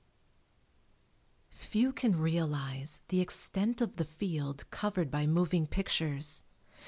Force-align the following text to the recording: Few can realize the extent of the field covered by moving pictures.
Few 1.51 1.93
can 1.93 2.17
realize 2.17 3.01
the 3.09 3.21
extent 3.21 3.81
of 3.81 3.97
the 3.97 4.03
field 4.05 4.67
covered 4.71 5.11
by 5.11 5.27
moving 5.27 5.67
pictures. 5.67 6.43